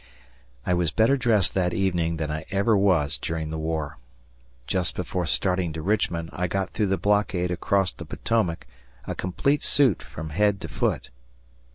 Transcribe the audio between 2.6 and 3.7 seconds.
was during the